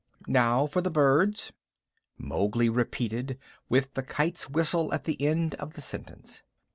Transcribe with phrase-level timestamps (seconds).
[0.25, 1.53] Now for the birds."
[2.17, 3.37] Mowgli repeated,
[3.69, 6.41] with the Kite's whistle at the end of the sentence.